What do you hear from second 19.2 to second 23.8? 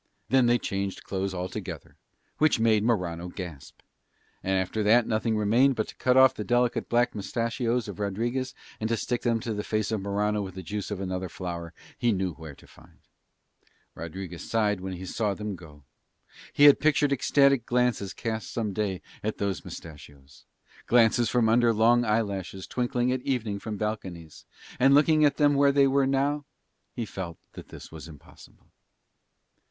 at those moustachios, glances from under long eyelashes twinkling at evening from